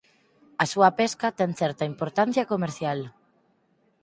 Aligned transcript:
A 0.63 0.65
súa 0.71 0.89
pesca 0.99 1.27
ten 1.39 1.51
certa 1.61 1.83
importancia 1.91 2.43
comercial. 2.51 2.99